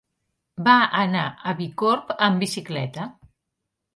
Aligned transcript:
Va 0.67 0.77
anar 1.01 1.25
a 1.51 1.53
Bicorb 1.59 2.15
amb 2.29 2.41
bicicleta. 2.45 3.09